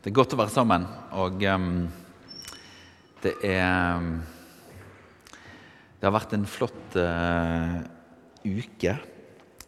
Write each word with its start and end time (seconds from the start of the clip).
Det 0.00 0.08
er 0.08 0.14
godt 0.16 0.32
å 0.32 0.38
være 0.40 0.48
sammen, 0.48 0.84
og 1.12 1.42
um, 1.44 1.64
det 3.20 3.34
er 3.44 4.06
Det 6.00 6.06
har 6.06 6.14
vært 6.14 6.32
en 6.32 6.46
flott 6.48 6.96
uh, 6.96 7.74
uke. 8.40 8.94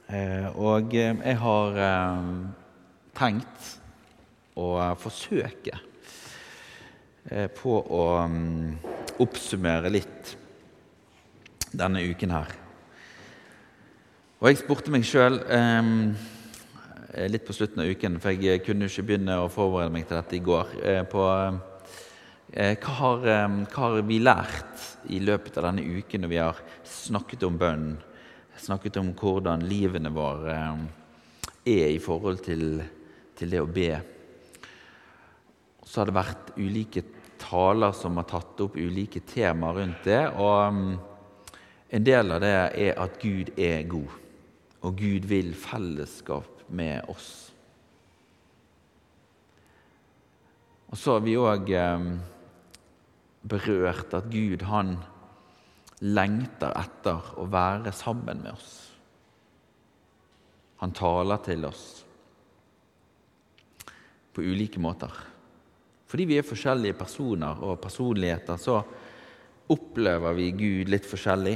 Uh, 0.08 0.48
og 0.56 0.96
jeg 0.96 1.36
har 1.42 1.76
uh, 1.76 2.32
tenkt 3.12 3.68
å 4.56 4.72
forsøke 5.04 5.76
på 7.60 7.76
å 7.76 8.02
um, 8.24 8.72
oppsummere 9.20 9.92
litt 9.92 10.32
denne 11.76 12.08
uken 12.08 12.32
her. 12.32 12.56
Og 14.40 14.48
jeg 14.48 14.64
spurte 14.64 14.96
meg 14.96 15.04
sjøl 15.04 15.42
Eh, 15.44 15.92
litt 17.12 17.44
på 17.46 17.52
slutten 17.52 17.82
av 17.82 17.90
uken, 17.92 18.18
for 18.22 18.32
jeg 18.32 18.62
kunne 18.64 18.88
ikke 18.88 19.04
begynne 19.08 19.36
å 19.42 19.50
forberede 19.52 19.92
meg 19.92 20.06
til 20.08 20.18
dette 20.18 20.38
i 20.38 20.44
går. 20.44 20.72
Eh, 20.80 21.02
på 21.08 21.26
eh, 22.52 22.72
hva 22.80 22.94
har, 23.00 23.26
hva 23.66 23.82
har 23.82 23.98
vi 24.08 24.18
lært 24.22 24.86
i 25.12 25.20
løpet 25.24 25.58
av 25.60 25.68
denne 25.70 25.84
uken 25.84 26.24
når 26.24 26.32
vi 26.32 26.40
har 26.40 26.62
snakket 26.88 27.44
om 27.48 27.58
bønn? 27.60 27.86
Snakket 28.62 28.98
om 29.00 29.10
hvordan 29.18 29.64
livene 29.66 30.12
våre 30.14 30.56
er 31.64 31.88
i 31.90 32.00
forhold 32.02 32.42
til, 32.44 32.82
til 33.38 33.54
det 33.54 33.62
å 33.62 33.70
be. 33.70 33.90
Så 35.82 36.00
har 36.00 36.08
det 36.08 36.16
vært 36.16 36.52
ulike 36.56 37.02
taler 37.42 37.94
som 37.96 38.16
har 38.20 38.28
tatt 38.30 38.60
opp 38.64 38.76
ulike 38.78 39.24
temaer 39.26 39.80
rundt 39.80 40.06
det. 40.06 40.22
Og 40.38 40.92
en 41.92 42.06
del 42.06 42.36
av 42.36 42.42
det 42.44 42.54
er 42.86 43.00
at 43.02 43.18
Gud 43.20 43.52
er 43.60 43.82
god, 43.90 44.14
og 44.82 44.96
Gud 45.00 45.26
vil 45.30 45.52
fellesskap 45.58 46.51
med 46.74 47.08
oss. 47.12 47.30
Og 50.92 50.98
så 51.00 51.16
har 51.16 51.24
vi 51.24 51.38
òg 51.40 51.70
eh, 51.72 52.06
berørt 53.48 54.12
at 54.18 54.28
Gud, 54.32 54.64
han 54.68 54.96
lengter 56.02 56.74
etter 56.76 57.32
å 57.38 57.46
være 57.50 57.92
sammen 57.96 58.42
med 58.44 58.52
oss. 58.52 58.72
Han 60.82 60.92
taler 60.96 61.40
til 61.46 61.64
oss 61.68 61.84
på 64.34 64.42
ulike 64.42 64.80
måter. 64.82 65.12
Fordi 66.10 66.26
vi 66.28 66.36
er 66.40 66.44
forskjellige 66.44 66.98
personer 66.98 67.62
og 67.64 67.78
personligheter, 67.80 68.58
så 68.60 68.82
opplever 69.72 70.34
vi 70.36 70.50
Gud 70.52 70.90
litt 70.92 71.06
forskjellig. 71.08 71.54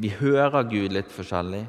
Vi 0.00 0.10
hører 0.16 0.66
Gud 0.70 0.96
litt 0.96 1.12
forskjellig. 1.12 1.66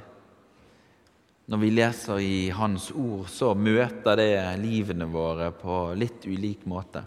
Når 1.52 1.60
vi 1.60 1.70
leser 1.74 2.20
i 2.24 2.36
Hans 2.56 2.86
ord, 2.96 3.26
så 3.28 3.50
møter 3.60 4.16
det 4.16 4.36
livene 4.62 5.04
våre 5.12 5.50
på 5.52 5.80
litt 6.00 6.24
ulik 6.24 6.62
måte. 6.64 7.02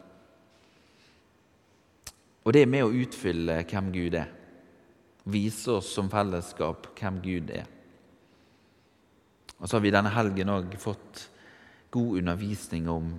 Og 2.45 2.53
det 2.53 2.61
er 2.67 2.69
med 2.69 2.85
å 2.85 2.93
utfylle 2.93 3.63
hvem 3.65 3.89
Gud 3.95 4.19
er. 4.21 4.29
Vise 5.33 5.79
oss 5.79 5.89
som 5.97 6.11
fellesskap 6.13 6.91
hvem 6.99 7.23
Gud 7.25 7.55
er. 7.57 7.65
Og 9.57 9.65
så 9.65 9.79
har 9.79 9.85
vi 9.87 9.95
denne 9.95 10.13
helgen 10.13 10.53
òg 10.53 10.77
fått 10.83 11.23
god 11.95 12.21
undervisning 12.21 12.91
om 12.93 13.15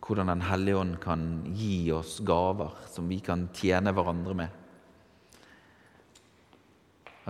hvordan 0.00 0.32
Den 0.32 0.42
hellige 0.42 0.80
ånd 0.80 0.96
kan 0.98 1.20
gi 1.54 1.92
oss 1.94 2.16
gaver 2.26 2.74
som 2.90 3.06
vi 3.06 3.20
kan 3.22 3.46
tjene 3.54 3.92
hverandre 3.94 4.34
med. 4.34 4.48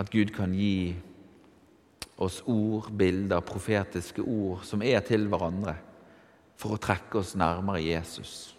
At 0.01 0.09
Gud 0.09 0.33
kan 0.33 0.55
gi 0.57 0.95
oss 2.21 2.41
ord, 2.45 2.91
bilder, 2.93 3.41
profetiske 3.45 4.21
ord 4.21 4.65
som 4.67 4.83
er 4.85 5.01
til 5.05 5.25
hverandre 5.31 5.75
for 6.61 6.75
å 6.75 6.81
trekke 6.81 7.21
oss 7.21 7.33
nærmere 7.39 7.81
Jesus, 7.81 8.53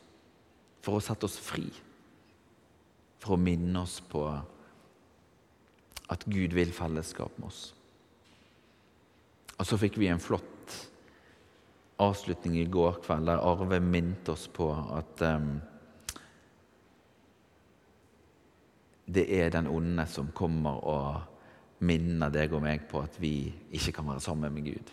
for 0.82 0.98
å 0.98 1.04
sette 1.04 1.28
oss 1.28 1.38
fri, 1.38 1.68
for 3.22 3.36
å 3.36 3.40
minne 3.40 3.84
oss 3.84 4.00
på 4.02 4.24
at 6.12 6.26
Gud 6.26 6.56
vil 6.56 6.74
fellesskap 6.74 7.38
med 7.38 7.48
oss. 7.52 7.62
Og 9.58 9.68
så 9.68 9.78
fikk 9.78 10.00
vi 10.02 10.10
en 10.10 10.22
flott 10.22 10.48
avslutning 12.02 12.56
i 12.58 12.66
går 12.66 12.98
kveld 13.04 13.28
der 13.30 13.42
Arve 13.46 13.78
minte 13.84 14.34
oss 14.34 14.48
på 14.50 14.66
at 14.74 15.22
um, 15.22 15.52
det 19.06 19.28
er 19.36 19.52
den 19.54 19.68
onde 19.70 20.06
som 20.10 20.32
kommer 20.34 20.82
og 20.82 21.31
minner 21.82 22.30
deg 22.32 22.52
og 22.54 22.62
meg 22.62 22.84
på 22.90 23.02
at 23.02 23.16
vi 23.20 23.52
ikke 23.74 23.96
kan 23.98 24.08
være 24.08 24.22
sammen 24.22 24.54
med 24.54 24.66
Gud. 24.70 24.92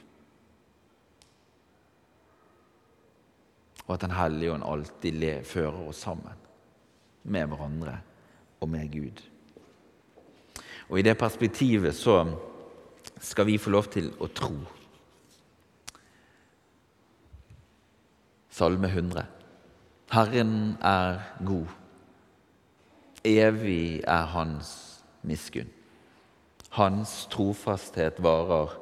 Og 3.87 3.95
at 3.95 4.01
Den 4.01 4.13
hellige 4.13 4.53
ånd 4.53 4.65
alltid 4.65 5.45
fører 5.45 5.87
oss 5.89 6.03
sammen 6.05 6.45
med 7.23 7.47
hverandre 7.49 7.97
og 8.61 8.69
med 8.69 8.91
Gud. 8.91 9.21
Og 10.89 10.99
I 10.99 11.05
det 11.05 11.17
perspektivet 11.17 11.95
så 11.95 12.25
skal 13.21 13.45
vi 13.45 13.57
få 13.57 13.69
lov 13.69 13.89
til 13.93 14.11
å 14.21 14.27
tro. 14.27 14.53
Salme 18.49 18.87
100. 18.87 19.25
Herren 20.11 20.77
er 20.81 21.21
god. 21.45 21.67
Evig 23.23 24.01
er 24.07 24.25
hans 24.33 24.71
miskunn. 25.21 25.78
Hans 26.77 27.25
trofasthet 27.31 28.19
varer 28.21 28.75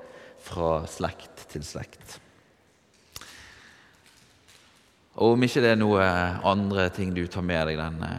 fra 0.43 0.81
slekt 0.89 1.47
til 1.51 1.63
slekt. 1.65 2.17
Og 5.17 5.33
om 5.33 5.45
ikke 5.47 5.63
det 5.63 5.73
er 5.73 5.79
noe 5.79 6.03
andre 6.45 6.89
ting 6.93 7.13
du 7.15 7.23
tar 7.31 7.45
med 7.45 7.63
deg 7.71 7.79
denne 7.79 8.11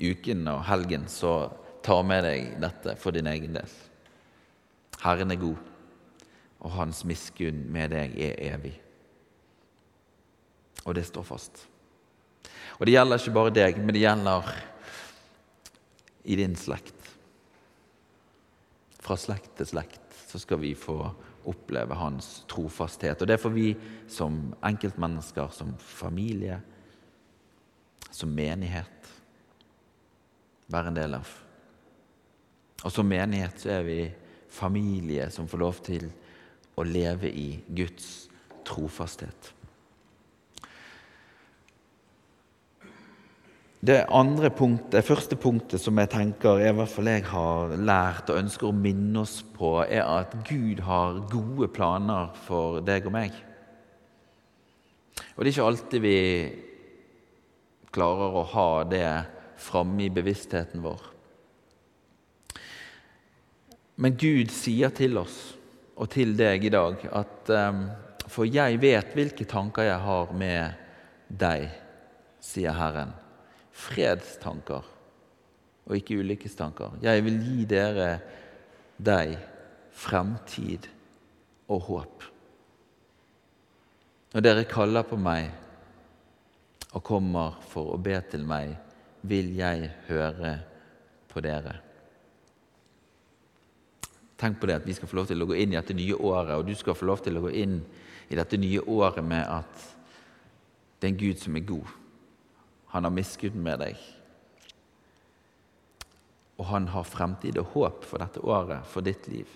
uken 0.00 0.44
og 0.52 0.64
helgen, 0.68 1.06
så 1.08 1.48
ta 1.84 2.00
med 2.04 2.26
deg 2.26 2.52
dette 2.60 2.96
for 3.00 3.16
din 3.16 3.30
egen 3.30 3.56
del. 3.56 3.72
Herren 5.00 5.32
er 5.32 5.40
god, 5.40 5.56
og 6.60 6.76
hans 6.76 7.04
miskunn 7.08 7.62
med 7.72 7.94
deg 7.94 8.16
er 8.20 8.36
evig. 8.50 8.74
Og 10.84 10.96
det 10.96 11.06
står 11.08 11.24
fast. 11.24 11.64
Og 12.76 12.88
det 12.88 12.94
gjelder 12.96 13.20
ikke 13.20 13.36
bare 13.36 13.54
deg, 13.54 13.80
men 13.80 13.96
det 13.96 14.04
gjelder 14.04 14.52
i 16.28 16.36
din 16.36 16.56
slekt 16.56 16.99
fra 19.10 19.18
slekt 19.18 19.56
til 19.58 19.66
slekt 19.66 20.18
så 20.30 20.38
skal 20.38 20.60
vi 20.62 20.76
få 20.78 20.96
oppleve 21.50 21.96
hans 21.98 22.44
trofasthet. 22.50 23.18
Og 23.18 23.26
det 23.26 23.40
får 23.42 23.50
vi 23.50 23.72
som 24.10 24.52
enkeltmennesker, 24.62 25.50
som 25.50 25.72
familie, 25.82 26.60
som 28.10 28.30
menighet 28.30 29.10
være 30.70 30.92
en 30.92 30.98
del 31.00 31.18
av. 31.18 31.30
Og 32.84 32.92
som 32.94 33.08
menighet 33.10 33.58
så 33.58 33.72
er 33.80 33.86
vi 33.88 34.00
familie 34.50 35.26
som 35.34 35.48
får 35.50 35.62
lov 35.64 35.80
til 35.86 36.06
å 36.78 36.86
leve 36.86 37.30
i 37.34 37.48
Guds 37.66 38.28
trofasthet. 38.66 39.50
Det 43.80 44.02
andre 44.12 44.50
punktet, 44.52 44.92
det 44.92 45.06
første 45.08 45.36
punktet 45.40 45.80
som 45.80 45.96
jeg 45.96 46.10
tenker 46.12 46.58
i 46.60 46.72
hvert 46.76 46.90
fall 46.92 47.06
jeg 47.08 47.22
har 47.30 47.70
lært 47.80 48.28
og 48.28 48.42
ønsker 48.42 48.68
å 48.68 48.76
minne 48.76 49.22
oss 49.22 49.38
på, 49.56 49.78
er 49.86 50.04
at 50.04 50.34
Gud 50.44 50.82
har 50.84 51.22
gode 51.32 51.70
planer 51.72 52.28
for 52.44 52.82
deg 52.84 53.08
og 53.08 53.14
meg. 53.14 53.38
Og 55.32 55.40
det 55.40 55.48
er 55.48 55.54
ikke 55.54 55.68
alltid 55.70 56.04
vi 56.04 56.18
klarer 57.88 58.36
å 58.36 58.42
ha 58.52 58.66
det 58.84 59.06
framme 59.60 60.04
i 60.04 60.12
bevisstheten 60.12 60.84
vår. 60.84 61.00
Men 63.96 64.20
Gud 64.20 64.52
sier 64.52 64.92
til 64.92 65.16
oss 65.22 65.38
og 65.96 66.12
til 66.12 66.36
deg 66.36 66.68
i 66.68 66.72
dag 66.72 67.00
at 67.16 67.50
um, 67.52 67.82
For 68.30 68.44
jeg 68.44 68.76
vet 68.80 69.16
hvilke 69.16 69.48
tanker 69.48 69.88
jeg 69.88 70.04
har 70.04 70.30
med 70.36 70.76
deg, 71.40 71.66
sier 72.44 72.76
Herren 72.76 73.16
fredstanker 73.72 74.86
og 75.86 75.96
ikke 75.96 76.20
ulykkestanker. 76.22 76.98
Jeg 77.02 77.24
vil 77.26 77.38
gi 77.42 77.64
dere 77.70 78.10
deg 79.00 79.36
fremtid 79.96 80.86
og 81.70 81.80
håp. 81.88 82.26
Når 84.30 84.44
dere 84.44 84.68
kaller 84.70 85.06
på 85.06 85.18
meg 85.18 85.50
og 86.94 87.02
kommer 87.06 87.58
for 87.70 87.94
å 87.94 88.00
be 88.02 88.16
til 88.30 88.44
meg, 88.46 88.74
vil 89.26 89.52
jeg 89.58 89.90
høre 90.08 90.54
på 91.30 91.42
dere. 91.44 91.74
Tenk 94.40 94.56
på 94.60 94.70
det 94.70 94.78
at 94.80 94.86
vi 94.88 94.94
skal 94.96 95.10
få 95.10 95.18
lov 95.18 95.28
til 95.28 95.42
å 95.42 95.48
gå 95.50 95.58
inn 95.60 95.74
i 95.74 95.78
dette 95.78 95.94
nye 95.94 96.16
året, 96.16 96.54
og 96.56 96.66
du 96.66 96.74
skal 96.78 96.96
få 96.96 97.08
lov 97.10 97.20
til 97.24 97.36
å 97.36 97.44
gå 97.44 97.52
inn 97.60 97.80
i 98.30 98.38
dette 98.38 98.58
nye 98.60 98.80
året 98.88 99.26
med 99.26 99.42
at 99.44 99.88
det 101.00 101.08
er 101.08 101.12
en 101.12 101.20
Gud 101.20 101.42
som 101.42 101.56
er 101.58 101.66
god. 101.66 101.99
Han 102.92 103.06
har 103.06 103.14
miskunn 103.14 103.58
med 103.62 103.82
deg. 103.82 103.98
Og 106.60 106.68
han 106.68 106.90
har 106.92 107.08
fremtid 107.08 107.58
og 107.60 107.74
håp 107.74 108.06
for 108.08 108.20
dette 108.22 108.42
året, 108.44 108.86
for 108.90 109.06
ditt 109.06 109.28
liv. 109.32 109.48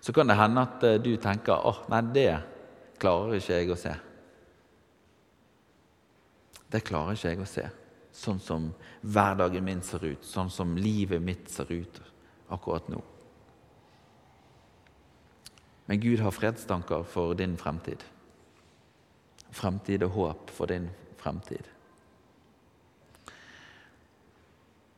Så 0.00 0.14
kan 0.16 0.30
det 0.30 0.38
hende 0.40 0.64
at 0.64 0.84
eh, 0.88 1.00
du 1.02 1.12
tenker 1.20 1.66
åh, 1.68 1.82
nei, 1.92 2.00
det 2.14 2.30
klarer 3.00 3.36
ikke 3.36 3.58
jeg 3.60 3.74
å 3.74 3.80
se. 3.80 3.92
det 6.70 6.84
klarer 6.86 7.16
ikke 7.16 7.32
jeg 7.32 7.42
å 7.42 7.48
se. 7.48 7.66
Sånn 8.14 8.40
som 8.42 8.70
hverdagen 9.02 9.64
min 9.64 9.82
ser 9.86 10.04
ut, 10.06 10.24
sånn 10.26 10.50
som 10.52 10.76
livet 10.78 11.22
mitt 11.22 11.50
ser 11.50 11.70
ut 11.72 12.00
akkurat 12.50 12.88
nå. 12.90 13.00
Men 15.90 16.02
Gud 16.02 16.22
har 16.22 16.34
fredstanker 16.34 17.02
for 17.10 17.34
din 17.38 17.56
fremtid. 17.58 18.02
Fremtid 19.50 20.04
og 20.06 20.14
håp 20.14 20.52
for 20.54 20.70
din 20.70 20.86
fremtid. 21.20 21.68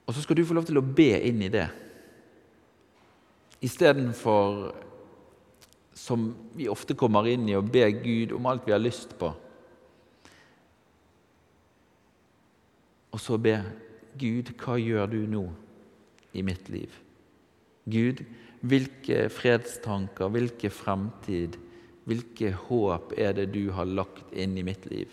Og 0.06 0.14
så 0.14 0.24
skal 0.24 0.38
du 0.38 0.46
få 0.46 0.56
lov 0.56 0.66
til 0.68 0.80
å 0.80 0.84
be 0.84 1.12
inn 1.28 1.42
i 1.44 1.50
det. 1.52 1.68
Istedenfor 3.62 4.72
som 6.02 6.32
vi 6.56 6.66
ofte 6.72 6.96
kommer 6.98 7.28
inn 7.30 7.46
i, 7.48 7.56
å 7.56 7.62
be 7.62 7.84
Gud 8.02 8.34
om 8.34 8.48
alt 8.50 8.66
vi 8.66 8.74
har 8.74 8.82
lyst 8.82 9.14
på. 9.20 9.30
Og 13.12 13.20
så 13.20 13.38
be 13.38 13.58
Gud, 14.18 14.54
hva 14.60 14.78
gjør 14.80 15.10
du 15.12 15.20
nå 15.30 15.46
i 16.36 16.42
mitt 16.44 16.68
liv? 16.72 16.92
Gud, 17.92 18.24
hvilke 18.62 19.26
fredstanker, 19.32 20.32
hvilke 20.32 20.70
fremtid, 20.72 21.58
hvilke 22.08 22.52
håp 22.66 23.14
er 23.20 23.36
det 23.38 23.50
du 23.54 23.66
har 23.76 23.88
lagt 23.88 24.32
inn 24.34 24.56
i 24.58 24.66
mitt 24.66 24.88
liv? 24.90 25.12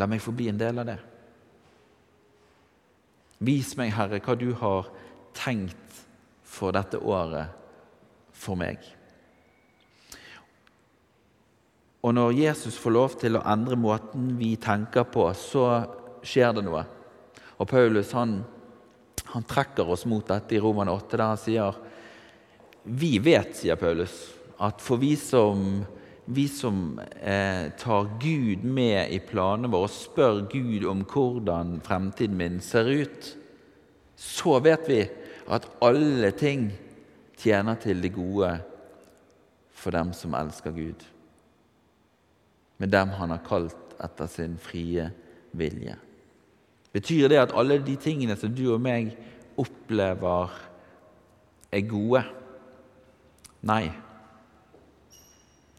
La 0.00 0.08
meg 0.10 0.22
få 0.22 0.34
bli 0.34 0.48
en 0.50 0.58
del 0.58 0.80
av 0.82 0.88
det. 0.88 0.98
Vis 3.44 3.74
meg, 3.78 3.92
Herre, 3.94 4.20
hva 4.22 4.36
du 4.38 4.50
har 4.58 4.90
tenkt 5.36 6.02
for 6.46 6.74
dette 6.74 6.98
året 7.02 7.50
for 8.34 8.58
meg. 8.58 8.78
Og 12.04 12.12
når 12.12 12.34
Jesus 12.36 12.76
får 12.76 12.92
lov 12.92 13.14
til 13.20 13.38
å 13.38 13.44
endre 13.48 13.78
måten 13.80 14.34
vi 14.36 14.54
tenker 14.60 15.06
på, 15.08 15.24
så 15.32 15.64
skjer 16.24 16.52
det 16.56 16.64
noe. 16.66 16.82
Og 17.56 17.68
Paulus 17.70 18.12
han, 18.16 18.42
han 19.32 19.46
trekker 19.48 19.88
oss 19.88 20.04
mot 20.10 20.26
dette 20.28 20.56
i 20.56 20.60
Roman 20.60 20.90
8, 20.92 21.16
der 21.16 21.24
han 21.24 21.40
sier 21.40 21.78
Vi 22.84 23.16
vet, 23.24 23.54
sier 23.56 23.80
Paulus, 23.80 24.12
at 24.60 24.82
for 24.84 25.00
vi 25.00 25.14
som, 25.16 25.80
vi 26.24 26.48
som 26.48 27.00
eh, 27.20 27.70
tar 27.78 28.08
Gud 28.20 28.64
med 28.64 29.12
i 29.12 29.20
planene 29.20 29.68
våre 29.72 29.88
og 29.88 29.92
spør 29.92 30.44
Gud 30.52 30.86
om 30.88 31.02
hvordan 31.08 31.78
fremtiden 31.84 32.38
min 32.38 32.60
ser 32.64 32.88
ut, 32.88 33.28
så 34.16 34.58
vet 34.64 34.88
vi 34.88 35.02
at 35.52 35.68
alle 35.84 36.30
ting 36.38 36.70
tjener 37.36 37.76
til 37.82 38.00
det 38.00 38.14
gode 38.14 38.54
for 39.74 39.92
dem 39.92 40.14
som 40.16 40.36
elsker 40.38 40.72
Gud. 40.72 41.04
Med 42.80 42.88
dem 42.94 43.12
han 43.18 43.34
har 43.34 43.44
kalt 43.44 43.98
etter 44.02 44.30
sin 44.30 44.56
frie 44.58 45.10
vilje. 45.52 45.98
Betyr 46.94 47.28
det 47.28 47.42
at 47.42 47.54
alle 47.58 47.80
de 47.82 47.96
tingene 48.00 48.36
som 48.38 48.54
du 48.54 48.68
og 48.72 48.80
meg 48.82 49.12
opplever, 49.60 50.54
er 51.74 51.86
gode? 51.90 52.20
Nei, 53.66 53.88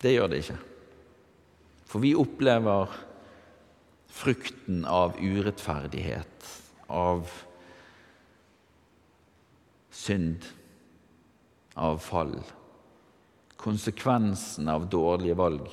det 0.06 0.13
gjør 0.13 0.31
det 0.31 0.44
ikke. 0.44 0.60
For 1.90 2.04
vi 2.04 2.13
opplever 2.18 2.94
frukten 4.16 4.84
av 4.88 5.18
urettferdighet, 5.19 6.52
av 6.94 7.31
synd, 9.96 10.46
av 11.74 12.00
fall. 12.04 12.38
Konsekvensen 13.60 14.69
av 14.72 14.86
dårlige 14.92 15.38
valg. 15.40 15.66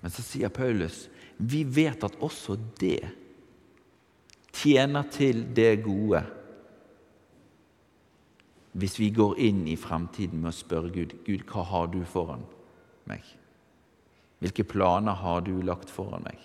Men 0.00 0.14
så 0.14 0.24
sier 0.24 0.52
Paulus 0.54 1.06
vi 1.38 1.62
vet 1.62 2.02
at 2.02 2.16
også 2.24 2.56
det 2.80 3.04
tjener 4.58 5.06
til 5.14 5.44
det 5.54 5.76
gode 5.84 6.24
hvis 8.78 8.98
vi 9.00 9.10
går 9.14 9.38
inn 9.42 9.64
i 9.70 9.76
fremtiden 9.78 10.42
med 10.42 10.52
å 10.52 10.56
spørre 10.56 10.92
Gud 10.94 11.16
Gud, 11.26 11.44
hva 11.50 11.64
har 11.66 11.88
du 11.92 12.00
foran 12.06 12.44
meg? 13.10 13.24
Hvilke 14.38 14.66
planer 14.68 15.18
har 15.18 15.42
du 15.46 15.56
lagt 15.66 15.90
foran 15.90 16.22
meg? 16.26 16.38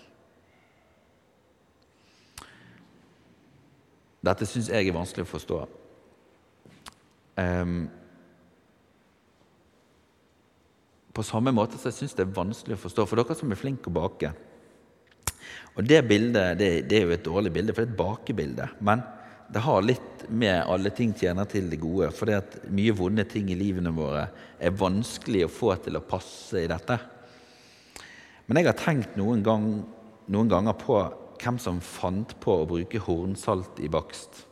Dette 4.24 4.48
syns 4.48 4.70
jeg 4.72 4.88
er 4.88 4.96
vanskelig 4.96 5.26
å 5.26 5.30
forstå. 5.34 5.58
Um, 7.36 7.84
på 11.14 11.22
samme 11.26 11.52
måte 11.54 11.78
så 11.78 11.92
jeg 11.92 12.14
det 12.16 12.24
er 12.24 12.34
vanskelig 12.34 12.78
å 12.78 12.84
forstå 12.86 13.06
for 13.06 13.20
dere 13.20 13.36
som 13.38 13.52
er 13.52 13.60
flinke 13.60 13.90
å 13.90 13.94
bake. 13.94 14.32
Og 15.74 15.84
Det 15.86 16.00
bildet 16.08 16.58
det, 16.58 16.70
det, 16.88 16.98
er 16.98 17.06
jo 17.06 17.14
et 17.14 17.26
dårlig 17.26 17.52
bilde, 17.52 17.74
for 17.74 17.82
det 17.82 17.90
er 17.90 17.92
et 17.92 17.98
bakebilde. 17.98 18.68
Men 18.80 19.02
det 19.52 19.62
har 19.64 19.84
litt 19.84 20.24
med 20.28 20.64
alle 20.66 20.90
ting 20.94 21.12
tjener 21.16 21.48
til 21.50 21.68
det 21.70 21.80
gode. 21.82 22.10
For 22.14 22.28
det 22.28 22.38
at 22.38 22.56
mye 22.72 22.94
vonde 22.96 23.26
ting 23.28 23.50
i 23.52 23.58
livene 23.58 23.92
våre 23.94 24.28
er 24.58 24.78
vanskelig 24.78 25.44
å 25.46 25.52
få 25.52 25.74
til 25.84 25.98
å 25.98 26.06
passe 26.06 26.62
i 26.62 26.70
dette. 26.70 26.96
Men 28.46 28.60
jeg 28.60 28.68
har 28.70 28.78
tenkt 28.80 29.18
noen, 29.20 29.44
gang, 29.44 29.68
noen 30.32 30.50
ganger 30.50 30.76
på 30.80 30.98
hvem 31.40 31.60
som 31.60 31.80
fant 31.84 32.34
på 32.40 32.58
å 32.60 32.66
bruke 32.68 33.02
hornsalt 33.04 33.80
i 33.84 33.90
bakst. 33.92 34.44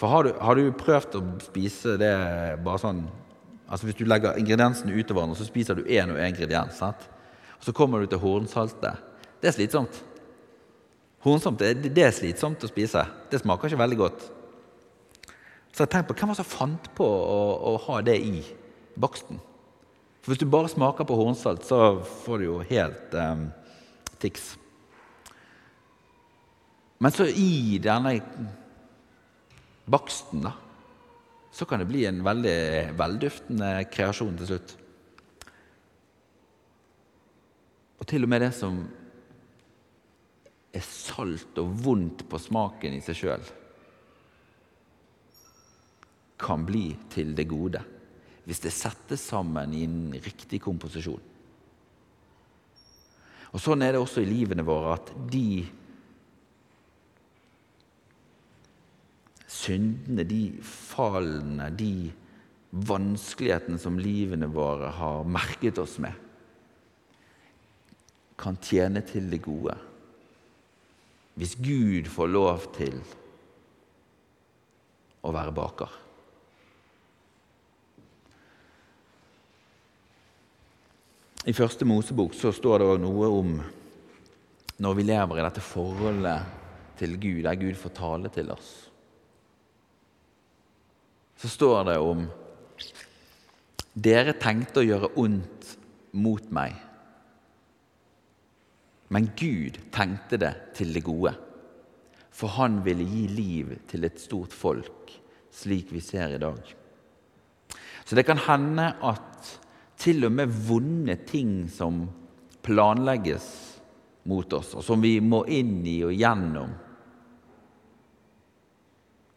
For 0.00 0.08
har 0.08 0.24
du, 0.24 0.30
har 0.40 0.56
du 0.56 0.70
prøvd 0.72 1.16
å 1.18 1.24
spise 1.44 1.98
det 2.00 2.14
bare 2.64 2.84
sånn 2.84 3.02
Altså 3.70 3.86
Hvis 3.86 4.00
du 4.00 4.08
legger 4.08 4.34
ingrediensene 4.34 4.90
utover 4.90 5.20
hverandre, 5.20 5.36
så 5.38 5.44
spiser 5.46 5.76
du 5.78 5.84
én 5.86 6.10
og 6.10 6.16
én 6.18 6.32
ingrediens. 6.32 6.74
Sant? 6.74 7.04
Og 7.54 7.68
Så 7.68 7.70
kommer 7.70 8.02
du 8.02 8.08
til 8.10 8.18
hornsaltet. 8.18 8.98
Det 9.38 9.46
er 9.46 9.54
slitsomt. 9.54 10.00
Hornsomt 11.20 11.60
det, 11.60 12.00
er 12.00 12.14
slitsomt 12.16 12.62
å 12.64 12.70
spise. 12.70 13.02
Det 13.28 13.42
smaker 13.42 13.68
ikke 13.68 13.82
veldig 13.82 13.98
godt. 14.00 14.22
Så 15.70 15.84
jeg 15.84 15.92
tenkte 15.92 16.10
på, 16.10 16.16
Hvem 16.18 16.30
var 16.30 16.38
det 16.38 16.42
som 16.42 16.48
fant 16.48 16.88
på 16.96 17.06
å, 17.06 17.40
å, 17.70 17.74
ha 17.86 18.00
det 18.04 18.16
i 18.24 18.40
baksten? 19.00 19.40
For 20.20 20.32
Hvis 20.32 20.40
du 20.40 20.48
bare 20.52 20.70
smaker 20.72 21.06
på 21.08 21.18
hornsalt, 21.18 21.66
så 21.68 22.00
får 22.24 22.40
du 22.40 22.46
jo 22.46 22.56
helt 22.70 23.14
um, 23.16 23.46
tics. 24.20 24.54
Men 27.00 27.12
så 27.12 27.28
i 27.28 27.78
denne 27.80 28.16
baksten, 29.90 30.44
da, 30.44 30.54
så 31.52 31.66
kan 31.68 31.80
det 31.80 31.88
bli 31.88 32.04
en 32.08 32.20
veldig 32.24 32.58
velduftende 32.96 33.70
kreasjon 33.92 34.36
til 34.40 34.52
slutt. 34.52 34.74
Og 38.00 38.08
til 38.08 38.24
og 38.24 38.32
med 38.32 38.44
det 38.44 38.52
som 38.56 38.80
er 40.70 40.84
salt 40.86 41.58
og 41.58 41.72
vondt 41.84 42.26
på 42.30 42.38
smaken 42.38 42.94
i 42.94 43.02
seg 43.04 43.18
sjøl, 43.18 43.48
kan 46.40 46.62
bli 46.64 46.86
til 47.12 47.34
det 47.36 47.48
gode 47.50 47.82
hvis 48.46 48.62
det 48.64 48.72
settes 48.72 49.22
sammen 49.30 49.74
i 49.76 49.82
en 49.84 50.14
riktig 50.24 50.58
komposisjon. 50.64 51.20
Og 53.50 53.60
Sånn 53.60 53.82
er 53.84 53.94
det 53.94 54.00
også 54.00 54.22
i 54.22 54.30
livene 54.30 54.64
våre 54.66 54.94
at 54.96 55.12
de 55.30 55.60
syndene, 59.50 60.24
de 60.24 60.42
fallene, 60.64 61.68
de 61.74 62.10
vanskelighetene 62.70 63.78
som 63.82 63.98
livene 64.00 64.48
våre 64.50 64.92
har 64.96 65.26
merket 65.26 65.78
oss 65.82 65.98
med, 66.02 66.14
kan 68.40 68.56
tjene 68.64 69.02
til 69.04 69.26
det 69.30 69.42
gode 69.44 69.74
hvis 71.38 71.56
Gud 71.60 72.08
får 72.10 72.30
lov 72.30 72.66
til 72.76 72.96
å 75.24 75.32
være 75.34 75.54
baker. 75.54 75.98
I 81.48 81.54
første 81.56 81.86
Mosebok 81.88 82.34
så 82.36 82.52
står 82.52 82.82
det 82.82 82.88
noe 83.00 83.28
om 83.32 83.54
når 84.80 84.96
vi 84.96 85.06
lever 85.08 85.40
i 85.40 85.44
dette 85.44 85.64
forholdet 85.64 86.58
til 87.00 87.16
Gud, 87.20 87.42
der 87.46 87.56
Gud 87.60 87.78
får 87.80 87.94
tale 87.96 88.32
til 88.32 88.52
oss. 88.52 88.68
Så 91.40 91.48
står 91.48 91.88
det 91.88 91.96
om 92.04 92.26
Dere 93.90 94.36
tenkte 94.38 94.82
å 94.82 94.86
gjøre 94.86 95.10
ondt 95.18 95.72
mot 96.14 96.44
meg 96.54 96.76
men 99.10 99.30
Gud 99.38 99.78
tenkte 99.90 100.38
det 100.38 100.52
til 100.78 100.92
det 100.94 101.02
gode, 101.06 101.32
for 102.30 102.54
han 102.60 102.78
ville 102.86 103.06
gi 103.06 103.24
liv 103.30 103.72
til 103.90 104.06
et 104.06 104.20
stort 104.22 104.54
folk, 104.54 105.10
slik 105.50 105.90
vi 105.90 106.02
ser 106.04 106.36
i 106.36 106.42
dag. 106.42 106.60
Så 108.06 108.16
det 108.16 108.24
kan 108.26 108.38
hende 108.46 108.92
at 109.02 109.50
til 110.00 110.24
og 110.24 110.32
med 110.32 110.54
vonde 110.68 111.18
ting 111.28 111.66
som 111.70 112.04
planlegges 112.64 113.48
mot 114.30 114.52
oss, 114.56 114.76
og 114.78 114.84
som 114.86 115.02
vi 115.02 115.18
må 115.20 115.42
inn 115.50 115.80
i 115.88 115.98
og 116.06 116.14
gjennom, 116.14 116.72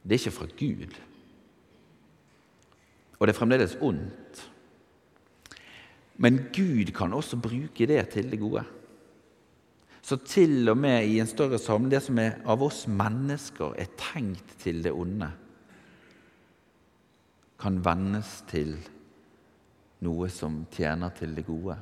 det 0.03 0.15
er 0.15 0.22
ikke 0.22 0.36
fra 0.36 0.48
Gud. 0.60 0.96
Og 3.18 3.27
det 3.27 3.34
er 3.34 3.39
fremdeles 3.39 3.75
ondt. 3.80 4.42
Men 6.20 6.42
Gud 6.53 6.92
kan 6.96 7.15
også 7.15 7.39
bruke 7.39 7.88
det 7.88 8.01
til 8.12 8.27
det 8.30 8.39
gode. 8.42 8.65
Så 10.03 10.17
til 10.27 10.67
og 10.67 10.75
med 10.77 11.07
i 11.07 11.22
en 11.24 11.29
større 11.29 11.57
sammenheng, 11.62 11.93
det 11.95 12.03
som 12.03 12.19
er 12.19 12.41
av 12.50 12.63
oss 12.65 12.83
mennesker 12.91 13.77
er 13.79 13.93
tenkt 14.00 14.57
til 14.60 14.81
det 14.83 14.91
onde, 14.91 15.29
kan 17.63 17.79
vendes 17.86 18.41
til 18.50 18.75
noe 20.03 20.27
som 20.27 20.65
tjener 20.74 21.13
til 21.15 21.31
det 21.38 21.45
gode. 21.48 21.77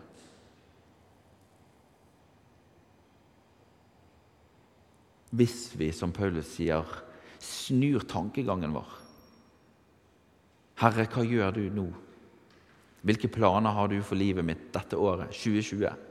Hvis 5.31 5.71
vi, 5.79 5.89
som 5.95 6.13
Paulus 6.13 6.51
sier, 6.59 6.85
snur 7.41 8.05
tankegangen 8.05 8.75
vår. 8.75 8.93
Herre, 10.83 11.07
hva 11.09 11.25
gjør 11.25 11.57
du 11.57 11.63
nå? 11.73 11.87
Hvilke 13.01 13.31
planer 13.33 13.73
har 13.73 13.89
du 13.89 13.97
for 14.05 14.19
livet 14.19 14.45
mitt 14.45 14.67
dette 14.75 14.99
året, 14.99 15.33
2020? 15.33 16.10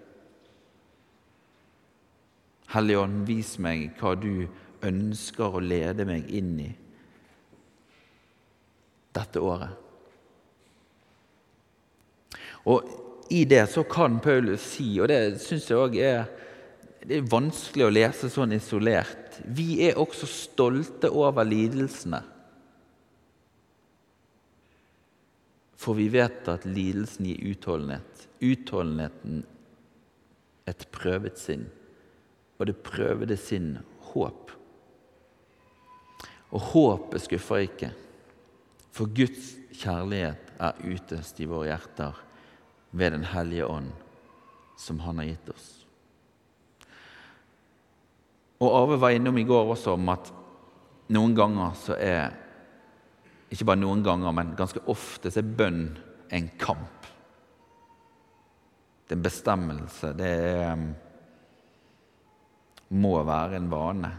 Hellige 2.70 3.02
Ånd, 3.02 3.22
vis 3.26 3.56
meg 3.62 3.90
hva 3.98 4.14
du 4.18 4.46
ønsker 4.86 5.56
å 5.56 5.62
lede 5.62 6.06
meg 6.08 6.28
inn 6.30 6.52
i 6.62 6.70
dette 9.16 9.42
året. 9.42 9.74
Og 12.70 13.32
i 13.34 13.42
det 13.48 13.64
så 13.72 13.82
kan 13.88 14.20
Paulus 14.22 14.62
si, 14.76 14.92
og 15.00 15.10
det 15.10 15.40
syns 15.42 15.70
jeg 15.70 15.80
òg 15.80 15.98
er 15.98 16.28
er 17.08 17.24
vanskelig 17.32 17.86
å 17.86 17.92
lese 17.92 18.28
sånn 18.28 18.52
isolert 18.52 19.38
Vi 19.56 19.80
er 19.86 19.96
også 19.96 20.26
stolte 20.28 21.08
over 21.16 21.46
lidelsene. 21.48 22.20
For 25.80 25.96
vi 25.96 26.10
vet 26.12 26.48
at 26.52 26.66
lidelsen 26.68 27.30
gir 27.30 27.54
utholdenhet. 27.54 28.26
Utholdenheten 28.44 29.40
et 30.68 30.84
prøvet 30.92 31.40
sinn 31.40 31.64
og 32.60 32.68
det 32.68 32.76
prøvde 32.84 33.36
sin 33.40 33.78
håp. 34.12 34.52
Og 36.52 36.60
håpet 36.74 37.24
skuffer 37.24 37.64
ikke, 37.64 37.90
for 38.92 39.08
Guds 39.16 39.54
kjærlighet 39.80 40.50
er 40.60 40.82
utøst 40.84 41.40
i 41.40 41.48
våre 41.48 41.70
hjerter 41.70 42.18
ved 42.90 43.14
Den 43.14 43.24
hellige 43.24 43.66
ånd, 43.66 43.88
som 44.76 44.98
Han 45.00 45.22
har 45.22 45.30
gitt 45.30 45.50
oss. 45.54 45.68
Og 48.60 48.76
Arve 48.76 49.00
var 49.00 49.16
innom 49.16 49.38
i 49.38 49.46
går 49.48 49.72
også 49.72 49.94
om 49.96 50.08
at 50.12 50.32
noen 51.14 51.34
ganger 51.34 51.76
så 51.80 51.96
er 51.96 52.36
Ikke 53.50 53.66
bare 53.66 53.80
noen 53.80 54.04
ganger, 54.06 54.30
men 54.30 54.52
ganske 54.54 54.78
ofte 54.86 55.30
så 55.30 55.40
er 55.40 55.54
bønn 55.58 55.86
en 56.30 56.50
kamp. 56.54 57.06
Det 59.02 59.16
er 59.16 59.18
en 59.18 59.24
bestemmelse. 59.24 60.12
Det 60.14 60.28
er 60.30 60.84
må 62.90 63.14
være 63.26 63.58
en 63.58 63.70
vane. 63.70 64.10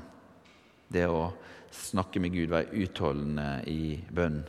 Det 0.92 1.06
å 1.08 1.26
snakke 1.72 2.22
med 2.24 2.34
Gud, 2.36 2.52
være 2.52 2.84
utholdende 2.84 3.50
i 3.72 3.96
bønn. 4.12 4.42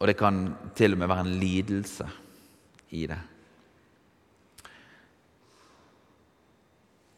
Og 0.00 0.08
det 0.10 0.16
kan 0.18 0.44
til 0.76 0.96
og 0.96 1.02
med 1.02 1.12
være 1.12 1.26
en 1.26 1.36
lidelse 1.40 2.08
i 2.98 3.04
det. 3.06 3.20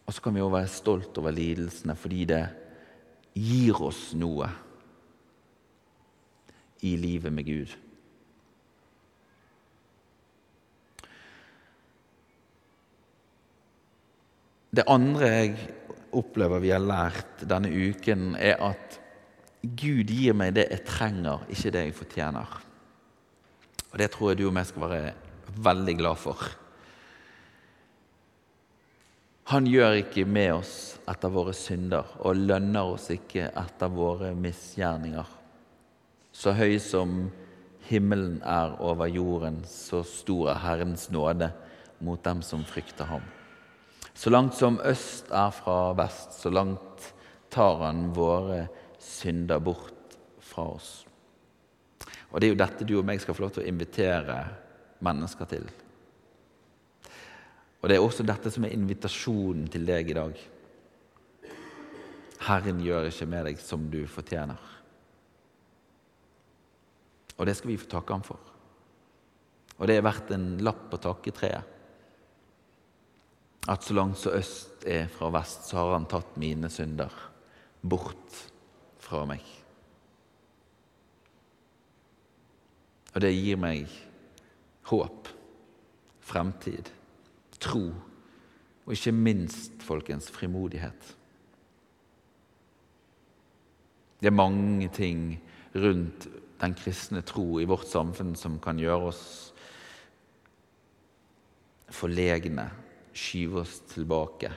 Og 0.05 0.13
så 0.13 0.21
kan 0.21 0.37
vi 0.37 0.43
òg 0.45 0.53
være 0.53 0.69
stolt 0.71 1.17
over 1.19 1.33
lidelsene 1.33 1.97
fordi 1.97 2.27
det 2.29 2.43
gir 3.35 3.81
oss 3.83 4.13
noe 4.19 4.51
i 6.85 6.93
livet 7.01 7.33
med 7.33 7.49
Gud. 7.49 7.73
Det 14.75 14.83
andre 14.91 15.29
jeg 15.31 15.57
opplever 16.15 16.63
vi 16.63 16.73
har 16.75 16.83
lært 16.83 17.45
denne 17.47 17.71
uken, 17.71 18.33
er 18.35 18.59
at 18.59 18.99
Gud 19.63 20.11
gir 20.11 20.35
meg 20.37 20.57
det 20.57 20.67
jeg 20.73 20.83
trenger, 20.89 21.45
ikke 21.53 21.73
det 21.75 21.85
jeg 21.87 21.95
fortjener. 21.95 22.57
Og 23.93 23.99
Det 23.99 24.11
tror 24.11 24.33
jeg 24.33 24.41
du 24.41 24.49
og 24.49 24.57
jeg 24.59 24.71
skal 24.73 24.83
være 24.91 25.13
veldig 25.69 25.95
glad 26.01 26.19
for. 26.19 26.43
Han 29.53 29.69
gjør 29.69 30.01
ikke 30.01 30.25
med 30.27 30.51
oss 30.57 30.75
etter 31.07 31.31
våre 31.31 31.53
synder 31.55 32.17
og 32.25 32.41
lønner 32.49 32.97
oss 32.97 33.11
ikke 33.13 33.51
etter 33.53 33.93
våre 33.93 34.33
misgjerninger. 34.35 35.31
Så 36.33 36.57
høy 36.57 36.79
som 36.83 37.29
himmelen 37.87 38.41
er 38.43 38.75
over 38.83 39.07
jorden, 39.07 39.61
så 39.69 40.03
stor 40.03 40.51
er 40.55 40.63
Herrens 40.65 41.11
nåde 41.13 41.53
mot 42.01 42.25
dem 42.25 42.43
som 42.43 42.65
frykter 42.67 43.07
ham. 43.07 43.23
Så 44.15 44.31
langt 44.31 44.55
som 44.55 44.79
øst 44.87 45.33
er 45.35 45.51
fra 45.51 45.93
vest, 45.99 46.39
så 46.39 46.51
langt 46.51 47.15
tar 47.51 47.81
han 47.83 48.13
våre 48.15 48.69
synder 49.03 49.59
bort 49.59 50.15
fra 50.39 50.69
oss. 50.77 50.93
Og 52.31 52.41
det 52.41 52.49
er 52.49 52.55
jo 52.55 52.61
dette 52.63 52.87
du 52.87 52.95
og 52.99 53.07
meg 53.07 53.21
skal 53.23 53.35
få 53.35 53.45
lov 53.45 53.55
til 53.55 53.65
å 53.65 53.71
invitere 53.71 54.39
mennesker 55.05 55.51
til. 55.51 55.67
Og 57.83 57.91
det 57.91 57.99
er 57.99 58.07
også 58.07 58.25
dette 58.27 58.51
som 58.55 58.65
er 58.65 58.75
invitasjonen 58.75 59.67
til 59.71 59.85
deg 59.87 60.09
i 60.11 60.17
dag. 60.17 60.39
Herren 62.47 62.81
gjør 62.85 63.11
ikke 63.11 63.29
med 63.29 63.47
deg 63.51 63.61
som 63.61 63.85
du 63.91 64.01
fortjener. 64.11 64.73
Og 67.35 67.47
det 67.49 67.59
skal 67.59 67.73
vi 67.73 67.81
få 67.83 67.91
takke 67.91 68.15
ham 68.15 68.25
for. 68.25 68.41
Og 69.75 69.89
det 69.91 69.99
er 69.99 70.07
verdt 70.07 70.31
en 70.35 70.53
lapp 70.63 70.87
på 70.93 71.03
takketreet 71.03 71.74
at 73.69 73.85
så 73.85 73.95
langt 73.97 74.19
så 74.21 74.35
øst 74.37 74.85
er 74.87 75.07
fra 75.09 75.31
vest, 75.33 75.69
så 75.69 75.81
har 75.81 75.95
han 75.97 76.09
tatt 76.09 76.37
mine 76.41 76.69
synder 76.71 77.13
bort 77.81 78.41
fra 79.01 79.25
meg. 79.29 79.41
Og 83.15 83.23
det 83.23 83.33
gir 83.33 83.61
meg 83.61 83.89
håp, 84.91 85.31
fremtid, 86.25 86.91
tro 87.63 87.87
og 88.85 88.93
ikke 88.93 89.15
minst, 89.17 89.81
folkens, 89.81 90.29
frimodighet. 90.33 91.15
Det 94.21 94.29
er 94.29 94.37
mange 94.37 94.91
ting 94.93 95.39
rundt 95.75 96.29
den 96.61 96.77
kristne 96.77 97.23
tro 97.25 97.61
i 97.61 97.69
vårt 97.69 97.89
samfunn 97.89 98.35
som 98.37 98.61
kan 98.63 98.79
gjøre 98.81 99.09
oss 99.11 99.25
forlegne 101.93 102.69
skyve 103.15 103.63
oss 103.63 103.81
tilbake, 103.91 104.51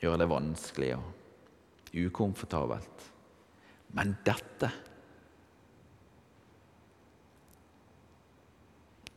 gjøre 0.00 0.22
det 0.22 0.28
vanskelig 0.30 0.92
og 0.98 1.96
ukomfortabelt. 2.06 3.10
Men 3.96 4.16
dette 4.26 4.70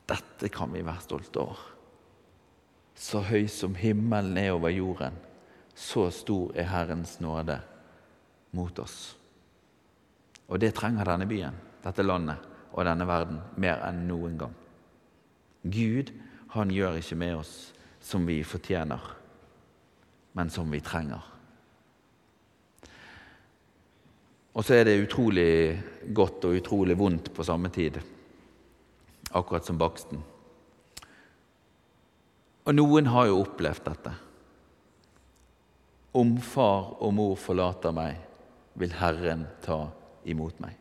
Dette 0.04 0.50
kan 0.52 0.68
vi 0.74 0.82
være 0.84 1.00
stolte 1.00 1.40
over. 1.40 1.60
Så 2.94 3.22
høy 3.24 3.48
som 3.50 3.74
himmelen 3.80 4.36
er 4.38 4.52
over 4.52 4.70
jorden, 4.70 5.16
så 5.74 6.10
stor 6.12 6.52
er 6.60 6.68
Herrens 6.70 7.16
nåde 7.24 7.56
mot 8.52 8.80
oss. 8.84 9.16
Og 10.52 10.60
det 10.60 10.74
trenger 10.76 11.08
denne 11.08 11.26
byen, 11.26 11.56
dette 11.82 12.04
landet 12.04 12.44
og 12.74 12.84
denne 12.86 13.08
verden 13.08 13.40
mer 13.64 13.80
enn 13.88 14.04
noen 14.10 14.36
gang. 14.44 14.54
Gud, 15.64 16.12
han 16.54 16.76
gjør 16.76 17.00
ikke 17.00 17.18
med 17.24 17.40
oss 17.40 17.73
som 18.04 18.26
vi 18.26 18.44
fortjener, 18.44 19.00
men 20.32 20.50
som 20.50 20.72
vi 20.72 20.82
trenger. 20.84 21.22
Og 24.54 24.66
så 24.66 24.76
er 24.78 24.86
det 24.86 25.00
utrolig 25.02 25.80
godt 26.14 26.46
og 26.46 26.60
utrolig 26.60 26.98
vondt 27.00 27.32
på 27.34 27.46
samme 27.48 27.72
tid, 27.74 27.98
akkurat 29.32 29.66
som 29.66 29.80
baksten. 29.80 30.22
Og 32.64 32.76
noen 32.76 33.10
har 33.10 33.32
jo 33.32 33.42
opplevd 33.42 33.88
dette. 33.88 34.14
Om 36.14 36.38
far 36.44 36.94
og 37.02 37.16
mor 37.18 37.36
forlater 37.40 37.96
meg, 37.96 38.20
vil 38.78 38.94
Herren 39.00 39.48
ta 39.64 39.80
imot 40.30 40.60
meg. 40.62 40.78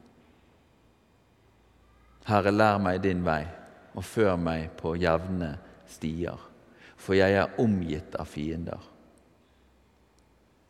Herre, 2.29 2.53
lær 2.53 2.79
meg 2.83 3.01
din 3.03 3.25
vei, 3.25 3.43
og 3.97 4.05
før 4.05 4.37
meg 4.41 4.73
på 4.79 4.95
jevne 5.01 5.55
stier 5.91 6.52
for 7.03 7.19
jeg 7.19 7.35
er 7.35 7.59
omgitt 7.63 8.15
av 8.21 8.31
fiender. 8.31 8.79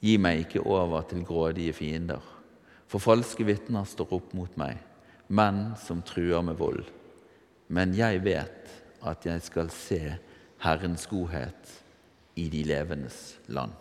Gi 0.02 0.16
meg 0.18 0.46
ikke 0.46 0.64
over 0.64 1.04
til 1.10 1.26
grådige 1.28 1.74
fiender, 1.76 2.22
for 2.88 3.04
falske 3.04 3.44
vitner 3.46 3.84
står 3.88 4.16
opp 4.16 4.32
mot 4.36 4.56
meg, 4.60 4.80
menn 5.28 5.76
som 5.80 6.02
truer 6.04 6.42
med 6.44 6.58
vold. 6.58 6.82
Men 7.72 7.94
jeg 7.96 8.24
vet 8.24 8.72
at 9.06 9.28
jeg 9.28 9.44
skal 9.44 9.70
se 9.72 10.00
Herrens 10.64 11.06
godhet 11.10 11.78
i 12.38 12.48
de 12.52 12.64
levendes 12.66 13.20
land. 13.52 13.74